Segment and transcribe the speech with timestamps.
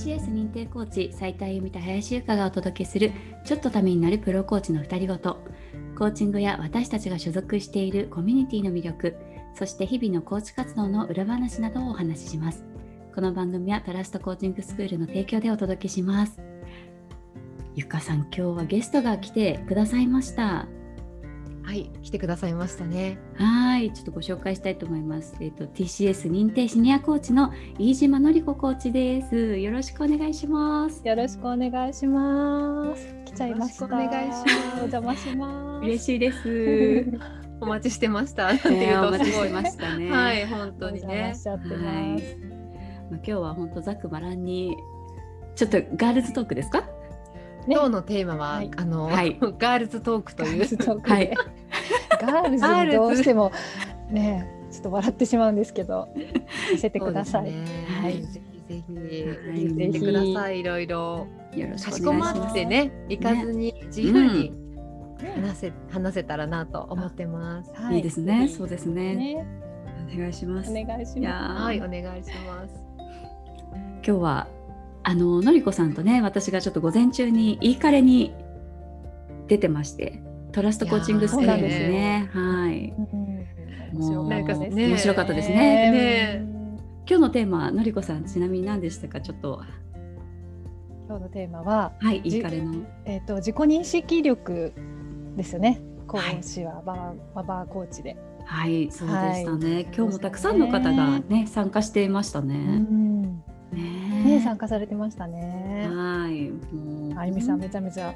[0.00, 3.12] cs 認定コーチ斉田由美と林由香がお届けする
[3.44, 5.38] ちょっとためになるプロコーチの2人ごと。
[5.98, 9.16] コーチングや私たちが所属しているコミュニティの魅力
[9.54, 12.64] そして日々のコーチ活動の裏話などをお話しします。
[13.14, 16.40] この番組はトラストコーチングスクールの提供でお届けします。
[17.74, 20.66] ゆかさん今日はゲストが来てくださいました。
[21.62, 23.18] はい来てくださいましたね。
[23.34, 25.34] はいちょっとご紹介したいと思います。
[25.40, 29.56] えっ、ー、と TCS 認定シニアコーチの飯島のり子コーチです。
[29.56, 31.06] よろしくお願いします。
[31.06, 33.14] よろしくお願いします。
[33.26, 33.84] 来ちゃいました。
[33.86, 34.74] お願いします。
[34.74, 35.84] お邪魔します。
[35.86, 37.06] 嬉しいです。
[37.60, 38.48] お待ちしてました。
[38.48, 40.10] っていうとすごいましたね。
[40.10, 41.34] はい、本当にね。
[41.44, 41.62] はい、
[43.10, 44.76] まあ今日は本当ざくばらんに
[45.54, 46.80] ちょっとガールズトークですか？
[47.66, 51.00] ね、今日のテーマは、はい、あの、はい、 ガールズトークという。
[51.02, 51.34] はい。
[52.20, 53.52] ガールズにどうしても
[54.10, 56.08] ね、ちょっと笑ってしまうんですけど、
[56.72, 57.44] 見せてください。
[57.44, 57.64] ね、
[58.00, 58.22] はい。
[58.22, 58.94] ぜひぜひ
[59.66, 60.60] 聞いてください。
[60.60, 61.26] いろいろ。
[61.56, 64.52] よろしくかしこまってね、行かずに自由に、
[65.34, 67.72] 話せ話せたらなと思ってます。
[67.92, 68.48] いいですね。
[68.48, 69.44] そうですね。
[70.14, 70.70] お願いします。
[70.70, 71.62] お願いします。
[71.62, 72.90] はい、お願いします。
[74.02, 74.46] 今日は
[75.02, 78.34] あののりこさんとね私がちょっと午前中にいいカレに
[79.46, 82.30] 出てましてトラストコーチングスクールですね。
[82.32, 82.92] はい。
[83.92, 85.90] もうなんかね面白かったですね。
[85.90, 86.46] ね
[87.08, 89.20] 今日のテーマのりこさんちなみに何でしたか？
[89.20, 89.60] ちょっと。
[91.08, 92.72] 今日のテーマははいいいカレの
[93.04, 94.72] えっ、ー、と自己認識力
[95.36, 95.80] ですよね。
[96.06, 96.94] 講師はバ
[97.34, 98.16] バババコーチで。
[98.44, 99.74] はい、そうでしたね。
[99.74, 102.54] はい、今日もたくさんの方がね参加していましたね。
[102.56, 103.76] う
[104.40, 105.88] 参加されてましたね。
[105.92, 106.50] はい。
[106.74, 108.14] もうあゆみさんめちゃめちゃ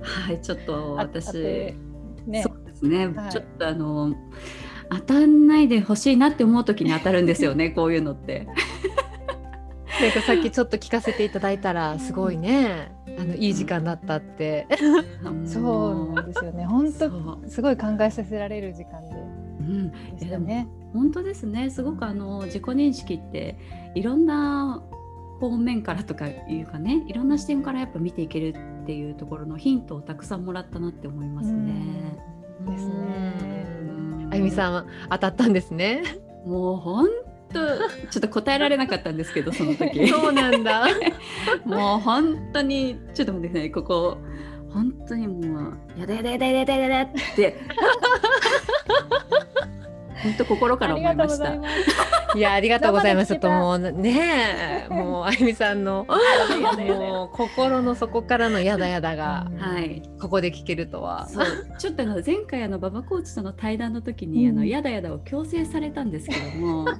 [0.00, 1.74] はいちょっと私
[2.26, 4.14] ねそうですね、はい、ちょっとあの
[4.90, 8.46] 当たんないでほしいなって思う時に当たるんですよね こういうのって。
[10.00, 14.66] なんかさっきちょっと聞かせていただいたらすごいね、あのいい時間だったって。
[15.44, 15.60] そ
[16.10, 16.64] うなんですよね。
[16.64, 19.10] 本当すごい考えさせられる時間で。
[19.60, 20.66] うん、でしたね。
[20.94, 21.68] 本当ですね。
[21.68, 23.58] すごくあの自己認識って
[23.94, 24.82] いろんな
[25.40, 32.18] 方面からとかいうかねいろんな視点からやっぱ見ていけるっていうところのヒントをたくさんもらったなって思いますね。
[32.68, 34.28] ですね。
[34.30, 36.02] あゆみさん当たったんですね。
[36.44, 37.08] もう本
[37.52, 40.06] 当ちょっと答えられなかったんですけど その時。
[40.08, 40.86] そうなんだ。
[41.64, 44.18] もう本当にちょっと待ってくださいここ
[44.72, 47.56] 本当にもうやだやだやだやだやだって。
[50.22, 51.54] 本当心から思いました。
[52.34, 53.38] いやありがとうございます。
[53.38, 56.06] ともうねもうあゆみさんの
[56.88, 61.28] もう心の底からのやだやだが、はい、ここで聞けるとは。
[61.28, 61.46] そう
[61.78, 66.94] ちょっとあの前回あの馬場コーチとの対談の時に、あのやだやだを強制されたんですけども、 あ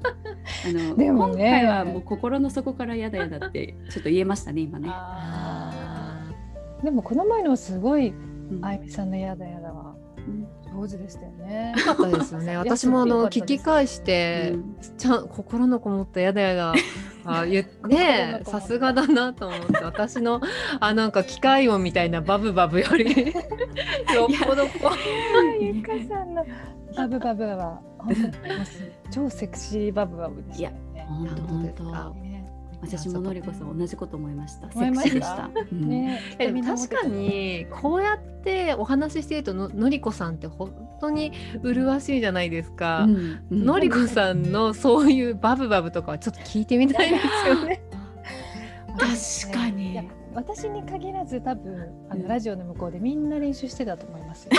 [0.67, 4.91] の、ね、今回はもう心の底からやだやだってちょっと言えましたね今ね。
[6.83, 8.15] でもこの前のすごい、
[8.63, 9.70] あゆみさんのやだやだは。
[10.73, 11.75] 上手でしたよね。
[11.77, 12.57] よかったですよね。
[12.59, 16.75] 私もあの聞き返して、うん、ちゃん心のこもったやだやだ。
[17.25, 20.41] あ 言ってさすがだなと思って私の
[20.81, 23.05] あなんか機械音みたいなバブバブより
[24.15, 24.91] よっぽどこ
[25.61, 26.45] うゆかさんの
[26.97, 28.33] バブバブは本当に
[29.11, 30.81] 超セクシーバブバブでしたね。
[30.95, 32.30] いや本当本当。
[32.83, 34.71] 私ものりこさん同じこと思いました。
[34.73, 35.49] セクシーでした。
[35.71, 41.33] ね、え確かにこうやってお話ししているとののりこさんって本当に
[41.63, 43.05] 麗しいじゃないですか。
[43.05, 47.83] うんうん、のりこさんのそういうバブバブとかはちょっと聞いてみたいですよね。
[48.99, 50.09] 確かに。
[50.33, 54.53] 私に限らず多分あのラジオの向こうでみんな練習してたと思いますよ。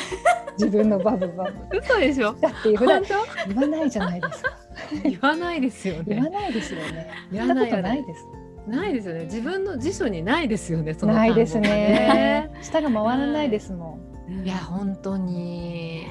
[0.59, 1.77] 自分のバブバブ。
[1.77, 2.33] 嘘でしょ。
[2.33, 3.01] だって普段
[3.47, 4.60] 言わないじゃないですか。
[5.03, 6.03] 言わないですよね。
[6.07, 7.09] 言わないですよね。
[7.31, 8.25] 言わないないです。
[8.67, 9.23] ないですよね。
[9.25, 10.93] 自分の辞書にないですよね。
[10.93, 12.51] そのないですね。
[12.61, 13.99] 舌が回らないですも
[14.29, 14.45] ん。
[14.45, 16.05] いや本当に。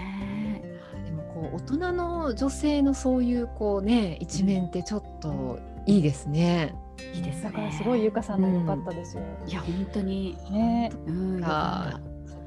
[1.05, 6.75] でもこう大人の女性のそういうこうね一面ってちょっといいですね。
[7.15, 9.23] いいです、だからすごいゆかさんの良かったですよ。
[9.47, 10.91] いや本当にね。
[11.07, 11.41] うん。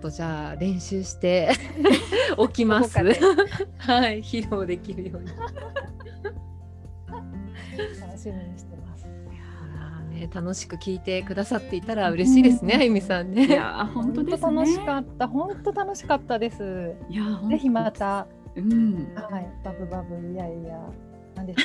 [0.04, 1.54] とじゃあ練習して
[2.36, 2.98] おきます。
[3.80, 5.30] はい、披露できるように。
[7.78, 9.06] 楽しみにしてます。
[10.14, 13.46] ね、楽しく聞いてくださっていたら嬉しいですね、あゆみさんね。
[13.46, 16.94] いや、本当、ね、楽しかった、本当楽しかったです。
[17.10, 18.28] いや、ぜひまた。
[18.56, 20.80] うん、はい、バブバブ、いやいや。
[21.36, 21.56] なんで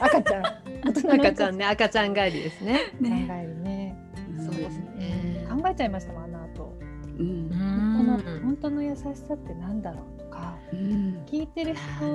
[0.00, 0.44] 赤ちゃん。
[0.86, 2.78] 赤ちゃんね、赤ちゃん帰りですね。
[3.00, 3.96] ね帰りね。
[4.38, 5.44] そうですね。
[5.50, 6.78] 考えちゃいましたもん、あの後。
[7.18, 12.06] うん、この本当の優しさってなんだろうとか、うん、聞いてる人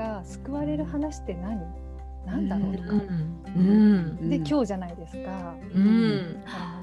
[0.00, 1.60] が救われる話って何？
[2.26, 5.54] なんだろうとか、うん、で今日じゃないですか。
[5.74, 6.34] うん、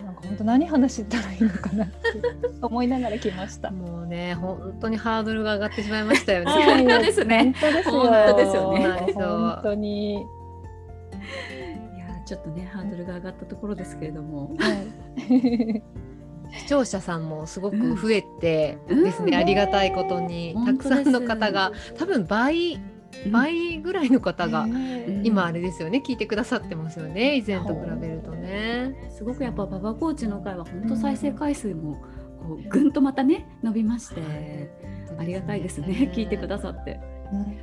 [0.04, 1.96] なんか本当何話したらいいのかなって
[2.62, 3.70] 思いながら来ました。
[3.70, 6.52] もうね本当にハードルが上がってしまいましたよね。
[6.66, 7.54] 本当ですね。
[7.86, 8.74] 本当ですよ。
[8.74, 9.14] ね。
[9.14, 10.14] 本当に。
[10.14, 10.26] いや
[12.26, 14.56] ちょっとねハードルが上がったところですけれども。
[14.58, 15.84] はい
[16.50, 22.80] 視聴者さんもすごく増えてですね、うん、ありがたいことに、たくさんの方が多分倍
[23.32, 24.68] 倍ぐらいの方が
[25.24, 29.10] 今あれですよね聞いてくださってますよね以前と比べるとね。
[29.10, 31.96] すごくやっぱ馬場コーチの会は本当再生回数も
[32.40, 34.70] こうぐんとまたね伸びまして、
[35.18, 37.00] ありがたいですね聞いてくださって。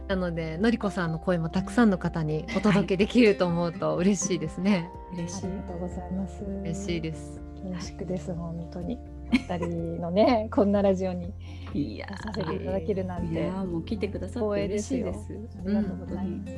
[0.08, 4.90] なのでのりこさんの声もたくさんの方にお届けできると思うと嬉しいですね。
[5.12, 5.46] はい、嬉しい。
[5.46, 6.44] ありがとうございます。
[6.44, 7.40] 嬉しいです。
[7.72, 8.98] 恐縮です、本当に。
[9.34, 11.32] 二人のね こんなラジオに
[11.74, 13.50] いやさせていただけるなんて。
[13.50, 15.32] もう来てくださって嬉しいです。
[15.32, 16.52] ありがとうございます、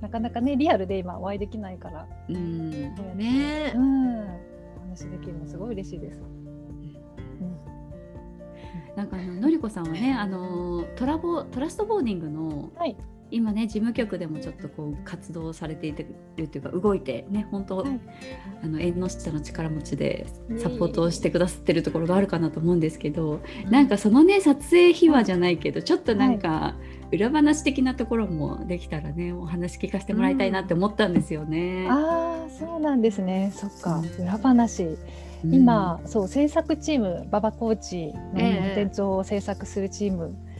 [0.00, 2.70] なかなかねリアルで今お会いできないからうん。
[3.16, 3.72] ね。
[3.74, 4.18] うん。
[4.20, 6.22] お話できるのすごい嬉しいです、
[8.96, 12.96] なんかあののりこさんはねあのトラボトラストボーディングの、はい、
[13.34, 15.92] 今ね事務局でもちょっとこう活動されてい
[16.36, 18.00] るというか動いてね本当、はい、
[18.62, 20.26] あの縁の下の力持ちで
[20.58, 26.76] サポートをしてくださってるところがあるかなと思うんですけど、うん、なんかそのね撮影秘話じゃないけどちょっとなんか
[27.12, 31.86] 裏話的なところもできたらねお話聞かせてもらいたいなって思ったんですよね。
[31.86, 33.52] うん、ああそうなんですね。
[33.54, 34.96] そっか、うん、裏話。
[35.46, 40.53] 今、そう制作チーム馬場コーチのコンテンツを制作するチーム、えー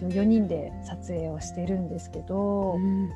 [0.00, 3.10] 一応4人で撮影をしてるんですけど、うん、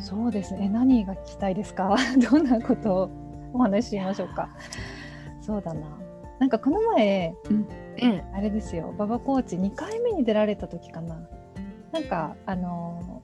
[0.00, 0.68] そうですね。
[0.68, 1.96] 何が聞きたいですか？
[2.30, 3.10] どんなことを
[3.54, 4.50] お話ししましょうか？
[5.40, 5.80] そうだな。
[6.38, 7.66] なんかこの前、うん、
[8.34, 8.92] あれですよ。
[8.96, 11.26] 馬場コーチ2回目に出られた時かな。
[11.92, 13.22] なんかあの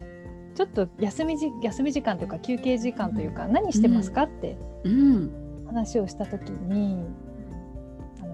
[0.54, 4.22] ちょっと休みじ休み時間というか休憩時間というか、うん、何してますか？
[4.22, 4.56] って、
[5.66, 7.04] 話をした時に、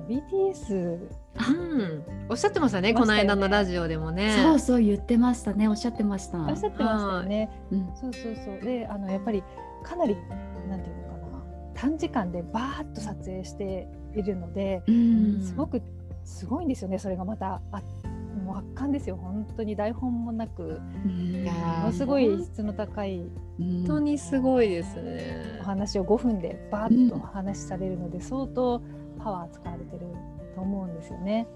[0.08, 0.98] BTS
[1.38, 4.34] うん、おっしゃってましたね、この間のラジオでもね。
[4.42, 6.38] そうそう言ってましたね、おっしゃってました。
[6.38, 7.50] おっしゃってましたよね。
[7.70, 8.60] うん、そうそうそう。
[8.60, 9.44] で、あのやっぱり
[9.84, 10.16] かなり
[10.68, 11.44] なんていうのかな、
[11.74, 15.82] 短時間でバーッと撮影しているので、うん、すごく
[16.24, 16.98] すごいんですよね。
[16.98, 17.82] それがまたあ
[18.44, 19.16] もう圧巻ですよ。
[19.16, 23.22] 本当に台本もなく、ものすごい質の高い。
[23.58, 25.58] 本当にすごいですね。
[25.60, 28.80] お話を5分でバーッとお話しされるので、相当
[29.28, 30.06] パワー使われてる
[30.54, 31.46] と思うんですよね。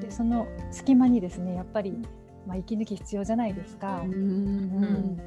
[0.00, 1.92] でその隙間にですねやっぱり、
[2.44, 4.00] まあ、息抜き必要じゃないですか。
[4.00, 5.20] うん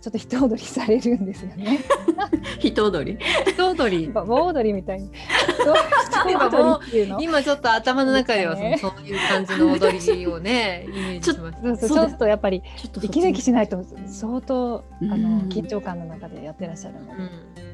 [0.00, 1.78] ちょっと人踊りされるんですよね。
[2.58, 3.16] 人踊り。
[3.46, 4.08] 人踊り。
[4.08, 5.08] 棒踊りみたいに。
[6.30, 6.80] 今も
[7.20, 11.62] 今ちょっと頭の中ではその、そういう感じの踊りをねイメージします。
[11.62, 12.62] そうそうちょっとやっぱり
[13.02, 17.12] 息抜きしないと相当あの緊張感の中でやってらっしゃるので、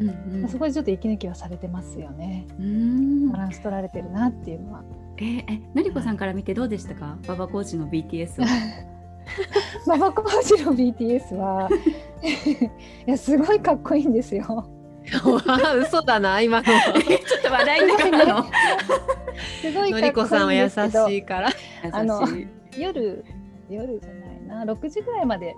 [0.01, 2.47] うんうん、そこでちょっと息抜きはされてますよね。
[3.33, 4.83] バランス取られてるなっていうのは。
[5.19, 8.47] えー、えのりこさんから見てどうでしたか、馬場コーチの BTS は。
[9.87, 11.69] 馬場コーチの BTS は
[13.07, 14.69] いやすごいかっこいいんですよ。
[15.83, 16.67] 嘘だな今の
[17.51, 18.45] 笑いながらの？
[19.61, 20.77] すごいのりこさんは優し
[21.17, 21.51] いから。
[21.93, 22.23] あの
[22.77, 23.25] 夜
[23.69, 24.73] 夜じゃないな。
[24.73, 25.55] 6時ぐらいまで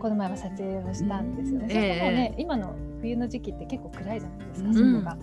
[0.00, 1.64] この前は撮影をしたんですよね。
[1.64, 5.18] うん、それもね、えー、今の冬の時期って結構暗いじゃないですか、外が。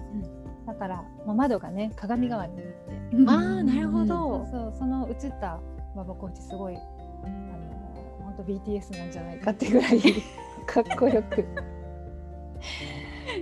[0.65, 5.59] だから、まあ、窓がね鏡代わりになって、うあなるほど、そうその映った
[5.93, 6.83] 馬場コーチすごいあの
[8.23, 10.01] 本当 BTS なんじゃないかってぐらい
[10.65, 11.45] かっこよく。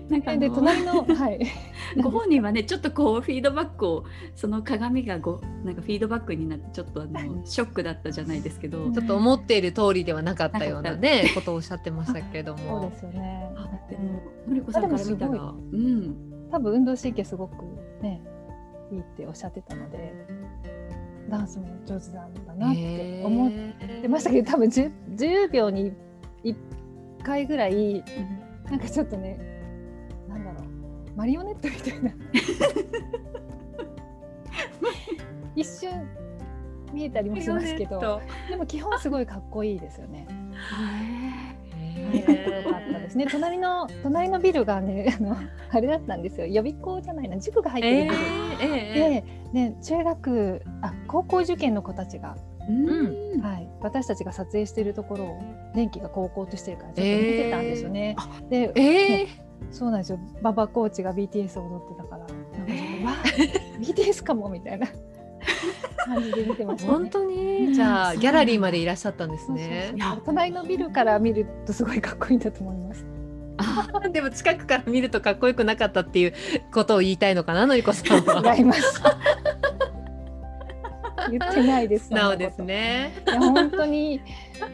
[0.10, 1.40] なんかで隣の、はい、
[2.02, 4.04] ご本人はねちょっとこうフィードバックを
[4.36, 12.82] その鏡がごなんかフィードバックになってちょっとあのショックだったじゃないですけどちょっと思っている通りではなかったようなね ことをおっしゃってましたけれども。
[12.82, 13.50] そうですよね。
[13.90, 16.16] でものりこさんから見たらうん。
[16.52, 17.66] 多分運動神経すごく
[18.02, 18.22] ね
[18.92, 20.14] いいっておっしゃってたので
[21.30, 23.52] ダンスも上手なんだなって思っ
[24.02, 25.94] てましたけど多分 10, 10秒に
[26.44, 26.56] 1
[27.24, 28.04] 回ぐらい
[28.66, 29.53] なんかちょっとね
[31.16, 32.12] マリオネットみたいな
[35.56, 36.08] 一瞬
[36.92, 40.28] 見えたりもしますけどでも基本すごいかっこいいですよね。
[42.26, 43.28] かっこよかったですね。
[43.30, 45.36] 隣の隣のビルがね、あの
[45.72, 46.48] あれだったんですよ。
[46.48, 48.16] 予備校じゃないな、塾が入ってるビル、
[48.62, 52.38] えー、で、ね、中学あ高校受験の子たちが。
[52.66, 55.42] うんはい、私たちが撮影しているところを
[55.76, 58.16] 電気が高校としてるからちょっと見てたんですよね。
[58.50, 59.28] えー、で、えー、
[59.72, 60.20] そうなんですよ。
[60.42, 63.14] 馬場コーチが BTS を踊ってたから、なんかちょっとわ
[63.80, 64.88] BTS かもみたいな。
[66.06, 66.92] 感じで見てました、ね。
[66.92, 67.74] 本当に？
[67.74, 73.06] じゃあギャラリーまでいらっしゃったんですねそうそうそう隣のビルから見るとすごいかっこいいんだと思います。
[73.58, 76.34] あでも近くから見るとかっこよくなかったっていう
[76.74, 79.02] ことを言いたいのかなのりこさんは違います。
[81.32, 82.08] 言ってないです。
[82.08, 82.62] 素直です。
[82.62, 84.20] ねいや本当に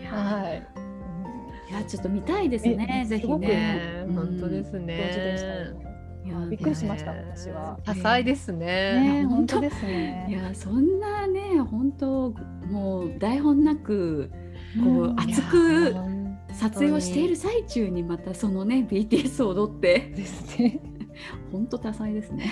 [0.10, 0.79] はい。
[1.70, 5.90] いやちょっと見たいですねえぜひすごくね本当ですねよ。
[6.26, 7.80] いやびっくりしました私は。
[7.84, 10.28] 多彩ですねね本当ですいね。
[10.30, 12.34] やそんなね本当
[12.68, 14.32] もう台本なく
[14.84, 20.80] こううん熱く本撮影をしている最中にまたそのね BTS を踊ってですね。
[21.52, 22.52] 本当多彩ですね。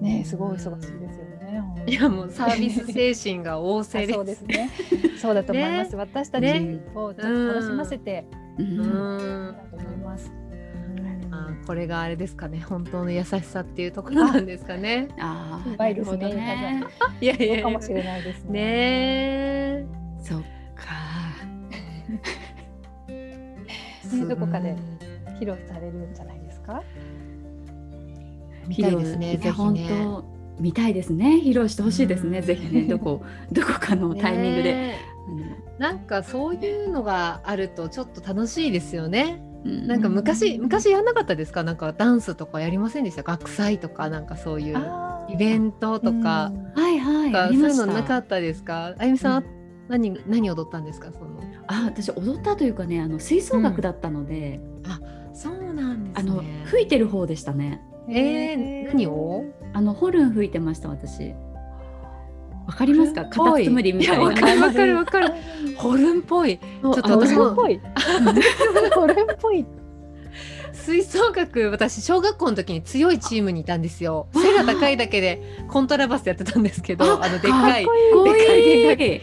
[0.00, 1.84] ねすごい忙しいですよね。
[1.86, 4.70] いやもうサービス精神が旺盛ですあそうですね。
[5.18, 5.96] そうだと思います。
[5.96, 8.26] 私たちねをちょっと楽しませて
[8.58, 9.56] うん。
[9.56, 10.32] だと思います。
[11.30, 14.46] あこれがあれですかね本当の優しさっていうところなん。
[14.46, 16.84] ですかねああいですね。
[17.20, 18.52] いやいやいやそうかもしれないですね。
[18.52, 19.86] ねえ
[20.22, 20.42] そっ
[20.74, 20.84] か。
[23.08, 24.76] ねどこかで
[25.40, 26.14] 披露されるん。
[26.14, 26.82] じゃないですか。
[28.66, 30.24] 見たいですね披露いや本ぜひね当
[30.60, 34.94] 見たいですね披露してほしいですね、ぜひねどこどこかのタイミングで。
[35.30, 39.42] ねなんかそういうのがあるとちょっと楽しいですよね。
[39.64, 41.62] なんか昔昔やんなかったですか？
[41.62, 43.22] なんかダンスとかやりませんでした？
[43.22, 44.76] 学祭とかなんかそういう
[45.28, 47.54] イベントとか、はいはい。
[47.56, 48.94] そういうのなかったですか？
[48.98, 49.46] あゆみさん、う
[49.88, 51.12] 何何踊ったんですか？
[51.12, 51.40] その。
[51.68, 54.60] あ私踊ったというかねあの吹奏楽だったので、
[55.32, 57.80] そうなんですあのね吹いてる方でしたね。
[58.08, 59.44] えー、何を？
[59.74, 61.34] あのホルン吹いてました私
[62.66, 63.24] わかりますか？
[63.26, 64.24] カタツムリみたいな。
[64.24, 65.28] わかるわかるわかる。
[65.76, 66.58] ホルンっぽい。
[66.58, 67.54] ちょっと私も。
[67.54, 67.80] これっぽい。
[68.94, 69.64] これっぽい。
[70.72, 74.26] 吹奏楽私小学校の時に強いチームにいたんですよ。
[74.34, 77.96] 背が高いだけでコントラバスやってたんですけどあのでっかいでか
[78.56, 78.64] い。
[78.64, 79.22] でかいで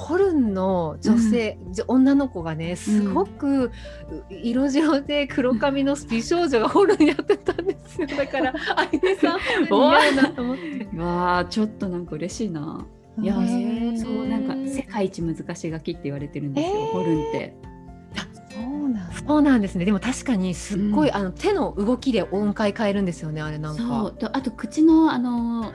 [0.00, 3.72] ホルンの女性、じ女の子がねすごくう
[4.30, 8.06] 色白で黒髪の美少女がホルンやってたんですよ。
[8.16, 10.88] だからあゆみさんホルン似合うなと思って。
[10.96, 12.86] わあちょっとなんか嬉しいな。
[13.20, 16.86] いやそうなんか世界一難しい楽器って言われてるんですよ、えー。
[16.92, 17.54] ホルンって。
[19.26, 19.84] そうなんですね。
[19.84, 21.14] でも確かにすっごい、うん。
[21.14, 23.82] あの手の動きで音階変えるんですよねあれなんか。
[23.82, 24.12] そう。
[24.12, 25.72] とあと口のあの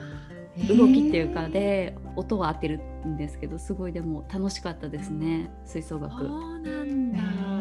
[0.68, 6.16] 動きっていうかで音は合ってるんですけどすごいでも楽しかったですね吹奏楽。
[6.16, 7.14] そうなんだ、うん。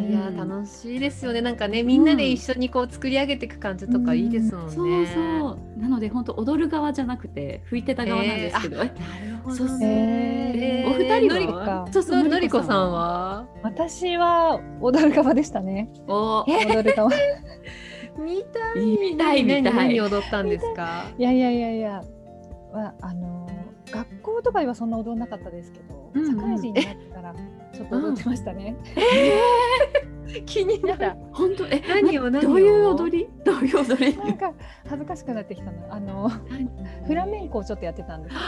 [0.10, 1.42] いや楽しいですよね。
[1.42, 5.80] なんかねみんなで一緒にこう作り上げていく感じとかいいですもんね、そうそう。
[5.80, 8.92] なので本当踊る側じゃなくて吹いてた側なんですけど、なる
[9.44, 9.80] ほどそうそう。
[9.84, 10.90] へー。
[10.90, 13.48] お二人のりはかそうそうのりこさんは？
[13.64, 15.90] 私は踊る側でしたね。
[16.08, 16.46] お。
[16.48, 17.12] 踊る側。
[17.14, 17.18] い
[18.18, 18.86] 見たい。
[18.86, 19.62] 見たい見たい。
[19.64, 21.12] 何何踊ったんですか？
[21.18, 22.04] やいやいやいや。
[22.72, 23.48] はあの
[23.92, 26.36] 学校とかではそんな踊んなかったですけど、うんうん。
[26.36, 27.36] 社会人になってから
[27.74, 28.76] ちょっと踊ってましたね。
[30.46, 31.14] 気になる。
[31.32, 31.66] 本当？
[31.68, 32.32] え何を何を？
[32.32, 33.30] などういう踊り？
[33.46, 34.18] どういう踊り？
[34.18, 34.54] なんか
[34.88, 35.94] 恥ずかしくなってきたな。
[35.94, 36.30] あの
[37.08, 38.40] フラメンコをちょっとやってたんですよ。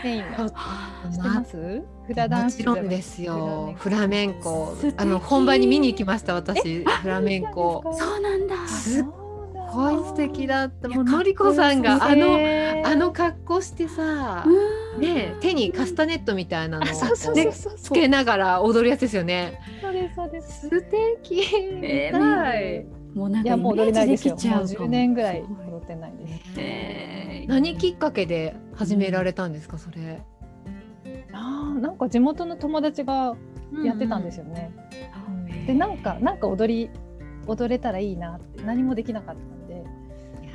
[0.00, 0.50] スペインの。
[1.10, 1.56] 知ってます？
[2.06, 3.74] フラダンもスですよ。
[3.76, 4.76] フフララメンコ。
[4.96, 6.84] あの本番に見に行きました私。
[6.84, 7.82] フラメンコ。
[7.96, 8.66] そうなんだ。
[8.66, 9.27] すっす
[9.72, 12.38] ごい素敵だったもうのりこさんがあの
[12.84, 15.00] あのの格好してさうん。
[15.00, 16.88] ね手にカスタネットみたいなのを
[17.76, 19.60] つけながら踊るやつですよね。
[19.80, 20.68] そうですそうです。
[20.68, 20.82] 素
[21.22, 21.42] 敵。
[21.82, 22.86] え見たい。
[23.14, 23.42] もうな。
[23.42, 24.34] んかもう踊れないですよ。
[24.34, 26.42] もう10きちゃうかも年ぐらい踊ってないです。
[26.56, 27.44] え。
[27.46, 27.48] ー。
[27.48, 30.22] 何きっかけで始められたんですかそれ。
[31.32, 33.36] ああなんか地元の友達が
[33.84, 34.72] やってたんですよね。
[35.28, 35.66] うん。
[35.66, 36.90] でなんかなんか踊り
[37.46, 39.57] 踊れたらいいなって何もできなかったん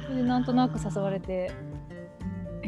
[0.10, 1.52] でなんとなく誘われて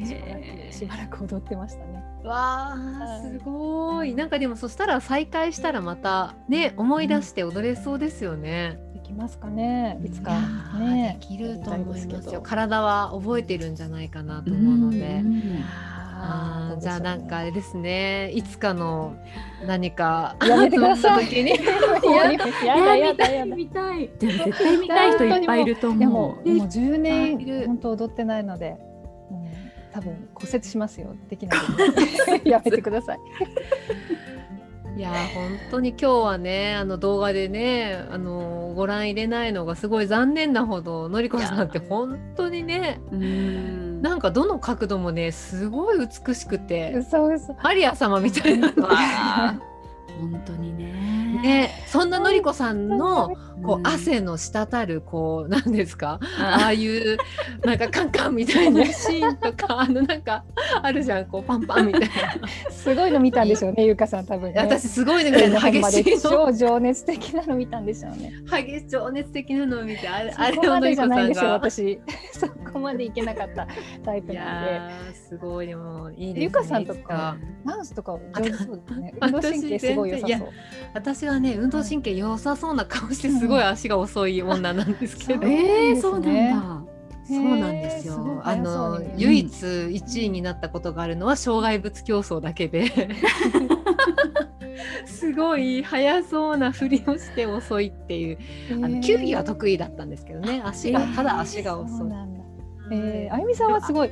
[0.04, 2.04] しばらえくしばらく踊ってましたね。
[2.24, 8.80] わあすごいなんかでもそしたら再会したらまたね思い出して踊れそうですよね。
[8.94, 10.32] できますかねいつか
[10.80, 11.18] ね。
[11.20, 15.20] できると思いますよ体は覚えてるんじゃないかなとー思うので。
[15.20, 15.63] ん
[16.27, 19.15] あーじゃあなんかあやれですねいつかの
[19.65, 21.46] 何かめてください。
[21.46, 21.55] や
[22.82, 23.55] だやだやだ。
[23.55, 28.72] 見たいでも絶対見たい人いっぱいいるといや思うもうもう10いる年本当踊ってないので、
[29.29, 31.15] もう多分骨折しますよ。
[31.29, 33.20] できないので やめてください。
[34.96, 44.02] いやー本当に今日はねあの動画でねあのご覧入れないのがすごい残念なほどのりこさんって本当にねうん。
[44.02, 47.56] なんかどの角度もねすごい美しくて嘘嘘。
[47.64, 48.72] マリア様みたいな
[50.20, 51.16] 本当にね。
[51.42, 56.19] ね、そんなのりこさんのこううん汗の滴るこう なんですか？
[56.39, 57.17] ああいう
[57.63, 60.43] なんかカンカンみたいなシーンとか あのなんか
[60.81, 62.07] あるじゃんこうパンパンみたいな
[62.69, 64.59] すごいの見たんでしょうね、ゆかさん多分ね。
[64.62, 68.33] 私すごいのみた激しいの超情熱的なの見たんでしょうね。
[68.50, 71.53] 激しい情熱的なのを見てあれあそこまでじれをのりこさゃないんですよ、んが。
[71.53, 72.00] 私。
[72.33, 73.67] そこまでいけなかった
[74.03, 75.15] タイプいなんで。
[75.15, 76.43] すごいでもいいですね。
[76.43, 79.13] ゆかさんとかダンスとか上手そうですね。
[79.19, 80.50] あ運動神経すごい良さそう。
[80.93, 86.96] 私はね運動神経良さそうな顔してすごい足が遅い女なんですけど、うんえー、そそうなんだ。
[87.28, 88.42] そうなんですよ。
[88.44, 89.24] あのに。
[89.24, 92.86] 唯一1位になったことがあるのは障害物競争だけで。
[95.06, 98.38] すごい速そうなふりをして遅いっていう。
[98.74, 100.62] あの球技は得意だったんですけどね。
[100.64, 102.08] 足がえーただ足が遅い。
[102.92, 104.12] えー、あゆみさんはすごい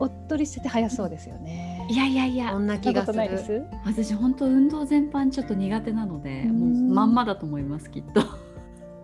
[0.00, 1.86] おっとりしてて速そうですよね。
[1.88, 2.50] いやいやいや。
[2.50, 3.18] そんな気がする。
[3.18, 3.62] ないです。
[3.84, 6.58] 私本当運動全般ちょっと苦手なのでうん。
[6.58, 8.47] もうまんまだと思いますきっと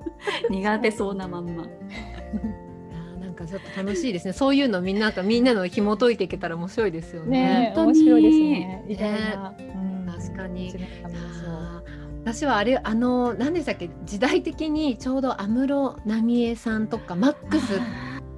[0.51, 1.67] 苦手そうなまんま
[3.21, 4.33] なんかちょっと楽しいですね。
[4.33, 7.73] そういうのみんなとみんなの紐解いていけたら面白いですよね。
[7.73, 8.85] ね面白いですね。
[8.89, 9.55] 意外な。
[9.59, 10.75] うん確かに
[12.25, 13.91] 私はあれあの何でしたっけ？
[14.05, 17.81] 時代的にちょうど安室奈美恵さんとかマックス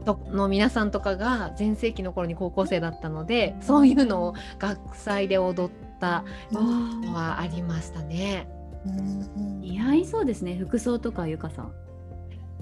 [0.04, 8.48] との皆さんとかが全盛期の頃に高校生だったのでそういうのを学祭で踊ったのはありましたね。
[8.86, 11.72] うん似合いそうですね服装とかゆかさん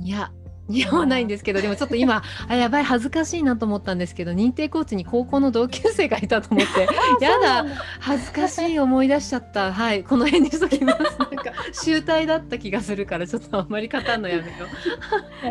[0.02, 0.32] いや
[0.68, 6.88] 似合わないんですけどでもちょっと今 あやばい恥ずかしいなと思ったんですけど認定コーチに高校の同級生がいたと思って
[7.24, 7.66] やだ
[8.00, 14.52] 恥ずかしい思い出しちゃったはいこの辺にしときます なんか集大だった気がするからちょっとあんまり語るのやめよ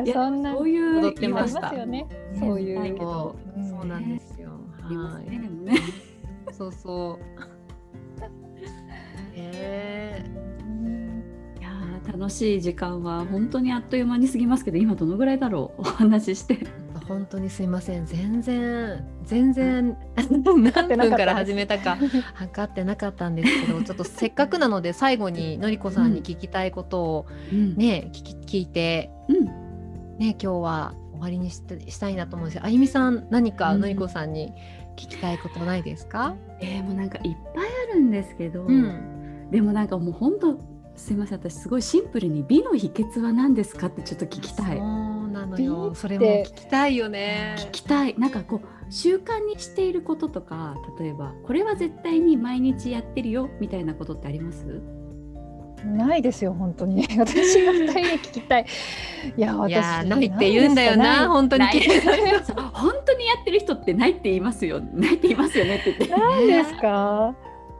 [0.01, 0.06] う。
[0.06, 2.08] いやそんなそういう踊ってましたね。
[2.39, 2.98] そういねう。
[2.98, 3.36] そ
[3.84, 4.50] うなんですよ。
[4.89, 6.53] ねはでもねい。
[6.53, 7.25] そうそう。
[9.36, 10.42] えー
[12.07, 15.81] 楽しい時間は本当にあっという間に過ぎますけど今どのぐらいだろう？
[15.81, 16.67] お話ししてー、
[17.07, 18.05] 本当にすいません。
[18.05, 21.98] 全然全然何分から始めたか
[22.33, 32.61] 測ってなかったんですけど、 ちょっとせっかくなので最後にのりこさんに聞きたいことをうんね、聞き聞いてうんね今日は終わりにしたしたいなと思うんですよ。
[32.66, 34.51] あゆみさん何かうんのりこさんに
[34.98, 36.35] 聞きたいことないですか？
[36.59, 39.50] えーもうなんかいっぱいあるんですけど、うん。
[39.51, 40.57] でもなんかもう本当
[40.96, 45.96] すいません私すごいシンプルに美の秘訣は何ですかってちょっと聞きたいそうなの美よ。
[45.96, 47.56] それも聞きたいよね。
[47.58, 54.82] 聞きたいなんかこう習慣にしていることとか例えばこれは絶対に毎日やってるよみたいなことってあります？
[55.84, 57.06] ないですよ本当に。
[57.20, 58.66] 私が二人に聞きたい。
[59.36, 61.64] いや私いやーないって言うんだよな本当に
[62.74, 67.36] 本当にやってる人ってないって言いますよないって言いますよねって言って何ですか？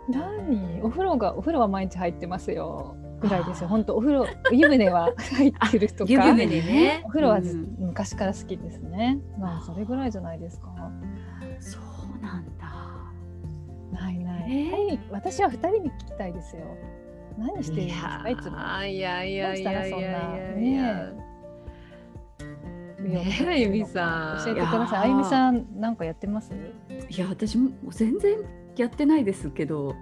[0.10, 0.82] 何？
[0.84, 2.96] お風呂がお風呂は毎日入ってますよ。
[3.22, 3.70] ぐらいですよ。
[3.70, 6.12] 本当お風呂湯船は 入ってるとか。
[6.12, 9.20] 湯船でねお風呂はず、うん昔から好きですね。
[9.40, 10.68] まあそれぐらいじゃないですか。
[11.60, 11.80] そ
[12.20, 12.68] うなんだ
[14.02, 14.46] ないない。
[14.50, 16.64] えーはい私は二人に聞きたいですよ。
[17.38, 18.30] 何してるんですか？
[18.30, 18.58] いつも。
[18.58, 20.10] ーいやいやいやいやいやいや
[20.56, 21.14] ね
[23.00, 25.00] ねえあゆみさん教えてください。
[25.00, 26.52] あゆみさんなんかやってます？
[27.10, 28.38] いや私も全然
[28.78, 29.96] やってないですけど。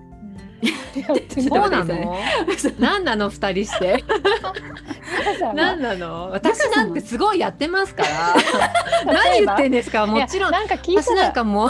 [1.33, 2.17] そうなの？
[2.77, 3.29] 何なの？
[3.29, 4.03] 二人して。
[5.55, 6.29] 何 なの？
[6.31, 8.35] 私なんてすごいやってますから。
[9.11, 10.05] 何言ってんですか？
[10.05, 10.51] もちろん。
[10.51, 11.01] なんか聞いた。
[11.01, 11.69] 私なんかもう。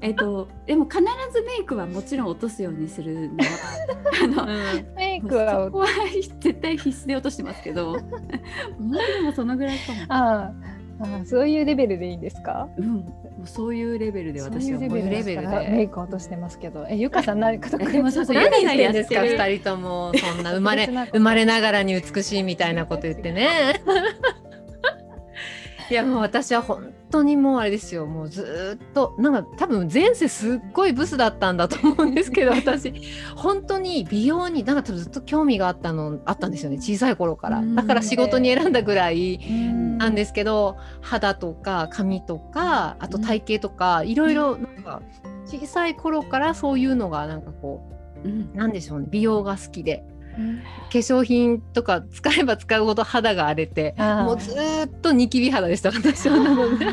[0.00, 1.00] えっとでも必
[1.32, 3.50] ずメイクはもちろん落とすようにするのは
[4.22, 4.46] あの
[4.94, 5.86] メイクそはこは
[6.40, 7.92] 絶対必須で落としてますけど。
[7.92, 8.02] 本
[8.78, 10.52] 当にもうそのぐらいかも、ああ
[11.00, 12.68] ああそういうレベルでいいんですか？
[12.76, 13.04] うん、
[13.44, 21.18] そういうレベルで私はもうレベルでメイクは落としてますけど、えゆかさん何か特えでもそうそう何ゆか言ってんですか二人ともそんな生まれ 別なこと。
[21.18, 23.80] 生まれながらに美しいみたいなこと言ってね
[25.90, 28.06] いやもう私は本当にもうあれですよ。
[28.06, 29.14] もうずーっと。
[29.18, 32.92] なんか多分前世すっごいブスだったんだと思うんですけど 私。
[33.36, 36.76] 本当に美容になんかずっと興味があったのあったんですよね。
[36.76, 37.58] 小さい頃から。
[37.60, 37.74] うん。
[37.74, 39.38] だから仕事に選んだぐらい
[39.98, 45.02] ななんですけど肌とか髪とかあと体型とかいろいろなんか
[45.46, 47.82] 小さい頃からそういうのがなんかこ
[48.24, 48.50] うん。
[48.52, 49.06] うなんでしょうね。
[49.10, 50.04] 美容が好きで
[50.38, 56.36] 化粧品とか使えば使うほど肌が荒れてもうずーっとニキビ肌でした私は。
[56.38, 56.86] なので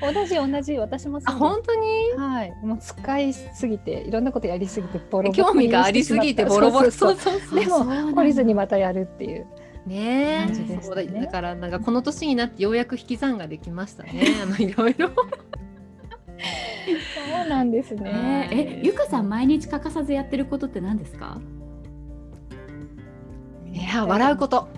[0.00, 2.12] 同じ同じ私も本当に？
[2.16, 2.52] はい。
[2.62, 6.90] もう使いすぎていろんなことやりすぎてボロボロ興味がありすぎてボロボロ。
[6.92, 7.58] そうそうそう。
[7.60, 9.46] でも懲りずにまたやるっていう。
[9.86, 10.82] ね感じでしたね。
[10.82, 14.22] そうだだからなんかこの年になってようやく引き算ができましたね。
[14.42, 15.08] あのいろいろ。
[15.08, 15.14] そ
[17.44, 18.48] うなんですね。
[18.52, 21.38] え、ゆかさん毎日欠かさずやってることって何ですか？
[23.78, 24.68] いや笑うこと。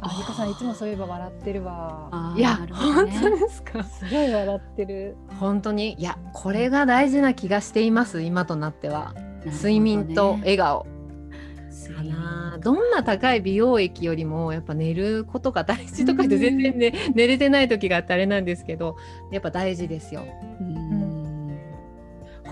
[0.00, 2.34] あ、ゆかさんいつもそういえば笑ってるわ。
[2.36, 3.84] いや、ね本当ですか？
[3.84, 5.16] すごい笑ってる。
[5.38, 9.14] 本当にいやこれが大事な気がしています今となっては。
[9.14, 10.86] ね睡眠と笑顔。
[11.96, 18.96] かなどんな高い美容液よりもやっぱ寝ることが大事とかって全然ね、寝れてない時があってあれなんですけど
[19.32, 20.22] やっぱ大事ですよ。
[20.60, 20.81] うん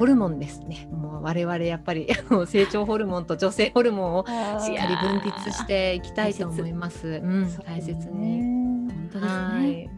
[0.00, 0.88] ホルモンですね。
[0.90, 2.08] もう我々やっぱり
[2.48, 4.24] 成長ホルモンと女性ホルモンを
[4.58, 7.06] しっかり分泌していきたいと思います。
[7.06, 8.40] うん、大切に。
[8.40, 9.40] 本当ですね。
[9.42, 9.90] はい。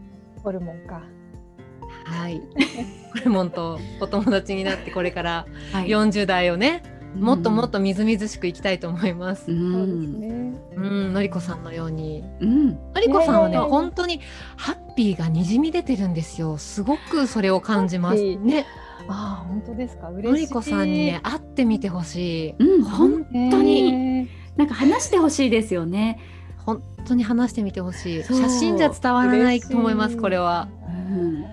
[0.43, 1.03] ホルモンか。
[2.03, 2.41] はい。
[3.17, 6.83] ホルモンとお友達になってこれからはい40代をね、
[7.15, 9.49] もっともっとみずみずしくいきたいと思います。
[9.49, 10.59] うそうですんね。
[10.75, 12.25] うん、のりこさんのように。
[12.41, 14.19] うんのりこさんはね、本当に
[14.57, 16.57] ハッピーがにじみ出てるんですよ。
[16.57, 18.21] すごくそれを感じます。
[18.37, 18.65] ね、
[19.07, 20.09] ああ、本当ですか？
[20.09, 20.31] 嬉しい。
[20.31, 22.55] のりこさんにね、会ってみてほしい。
[22.59, 26.19] うん本本当になんか話してほしいですよね。
[26.65, 28.23] 本当に話してみてほしい。
[28.23, 30.17] 写真じゃ伝わらないと思います。
[30.17, 30.69] これは。
[30.87, 31.43] うん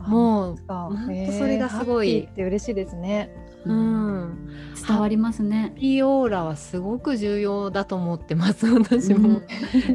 [0.00, 3.30] もう本本当それがすごいって嬉しいですね。
[3.66, 4.48] うん。
[4.88, 5.74] 伝わりますね。
[5.76, 8.66] ピーオーラはすごく重要だと思ってます。
[8.66, 9.42] 私も。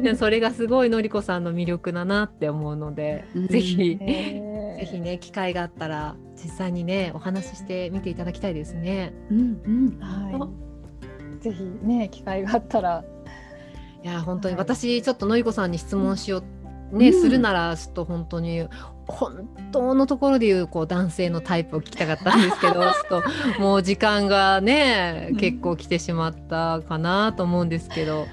[0.00, 4.40] でそれがすごいのりこさんの魅力だなって思うので、うんぜひ、ぜ
[4.78, 9.12] ぜひね機会があったら実際にねお話ししてみていただきたいですね。
[9.30, 9.98] うんうん。
[10.00, 10.48] は
[11.38, 11.42] い。
[11.42, 13.04] ぜひね機会があったら。
[14.04, 18.68] いや本当に、はい私ちょっとのりこさんに質問しよう、ねうんするならちょっと本当に
[19.08, 23.22] 本当のところでいうこう男性のタイプを聞きたかったんですけど ちょっ
[23.56, 28.26] ともう時間がねうん結構来てしまったかなと思うんですけど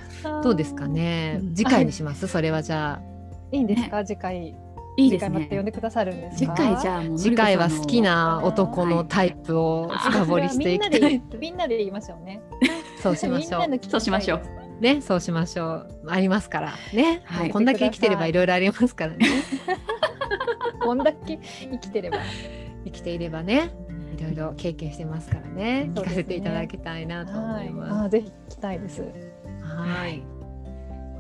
[0.44, 1.40] どうですかね？
[1.42, 2.28] うん次回にします？
[2.28, 3.02] それはじゃあ
[3.52, 4.06] いいんですか？
[4.06, 4.56] 次回。
[4.98, 5.64] いいです次回また呼んね。
[5.64, 6.54] でくださるんです次か。
[6.56, 9.08] 回じゃあもう次回は好きな男のはい。
[9.08, 12.42] タイプをあ深掘りしていきたいなでみんなで言いましょうね。
[13.02, 13.80] そうしましょう。
[13.90, 14.42] そうしましょう。
[14.82, 15.02] ね。
[15.02, 15.88] そうしましょう。
[16.08, 17.50] ありますからね、はい。
[17.50, 18.34] こんだけ生きてればい。
[18.34, 19.26] ろいろありますからね。
[20.82, 22.18] こんだけ生きてれば。
[22.86, 23.72] 生きていればね。
[24.18, 25.90] いろいろ経験してますからね。
[25.94, 27.70] 聞かせていただきたいなと思はいい。
[27.72, 28.06] ます。
[28.06, 29.02] あぜひ聞きたいです。
[29.62, 30.22] はい。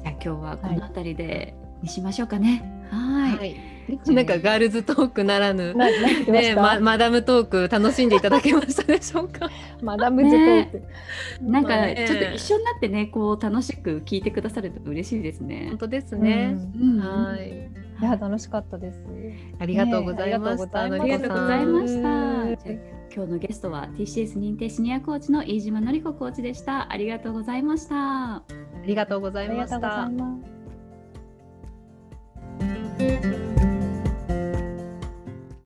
[0.03, 2.72] じゃあ今日はこの辺りでにしましょうかね。
[2.93, 3.37] はい。
[3.37, 3.55] はい
[4.07, 6.61] なんかガールズトークならぬね、た？
[6.61, 9.49] ま、マダムトーク楽しんでいただけましたでしょうか？
[9.83, 10.83] マダムズトーク。
[11.41, 15.79] なんかちょっと一緒になってねこう楽しく聞いてくださると嬉しいですね本。
[15.79, 16.55] 当ですね。
[16.75, 17.69] うんうんはい。
[18.01, 18.99] いや楽しかったです。
[19.59, 20.89] ありがとうございました。
[20.89, 22.09] ねありがとうございました。
[23.15, 26.91] 今日のゲストは TCS 認定シニアコーチの飯島のり子コーチでした。
[26.91, 28.35] ありがとうございました。
[28.37, 28.43] あ
[28.85, 30.52] りがとうございました
[32.99, 33.03] い。
[33.03, 33.42] ます。